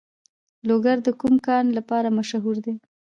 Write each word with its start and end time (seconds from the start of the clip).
لوګر 0.67 0.97
د 1.03 1.09
کوم 1.21 1.35
کان 1.47 1.65
لپاره 1.77 2.15
مشهور 2.17 2.55
دی؟ 2.65 2.73